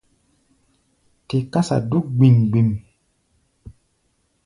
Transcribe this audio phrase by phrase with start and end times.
[1.27, 2.69] Te kása dúk gbím-gbím.